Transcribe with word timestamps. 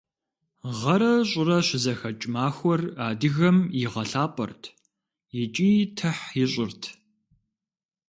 Гъэрэ 0.79 1.13
щӏырэ 1.29 1.57
щызэхэкӏ 1.67 2.25
махуэр 2.33 2.81
адыгэм 3.07 3.57
игъэлӏапӏэрт 3.83 4.63
икӏи 5.41 5.71
тыхь 5.97 6.25
ищӏырт. 6.43 6.81